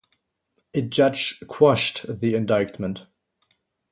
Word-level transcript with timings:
A 0.73 0.81
judge 0.81 1.43
quashed 1.47 2.07
the 2.09 2.33
indictment. 2.33 3.05